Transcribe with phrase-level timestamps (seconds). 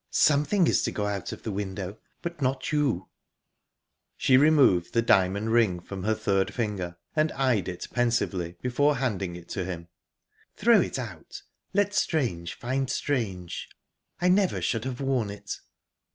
[0.09, 3.07] "Something is to go out our the window, but not you,"
[4.17, 9.35] She removed the diamond ring from her third finger, and eyed it pensively, before handing
[9.35, 11.43] it to him..."Throw it out!
[11.75, 13.67] Let strange find strange.
[14.19, 15.59] I never should have worn it."